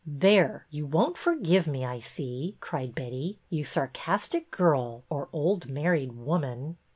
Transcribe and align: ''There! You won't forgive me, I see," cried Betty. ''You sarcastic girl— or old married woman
''There! 0.29 0.65
You 0.71 0.87
won't 0.87 1.15
forgive 1.15 1.67
me, 1.67 1.85
I 1.85 1.99
see," 1.99 2.55
cried 2.59 2.95
Betty. 2.95 3.37
''You 3.51 3.63
sarcastic 3.63 4.49
girl— 4.49 5.03
or 5.11 5.29
old 5.31 5.69
married 5.69 6.13
woman 6.13 6.77